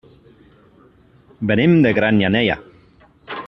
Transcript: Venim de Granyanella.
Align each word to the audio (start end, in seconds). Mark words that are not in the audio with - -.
Venim 1.51 1.77
de 1.87 1.93
Granyanella. 1.99 2.61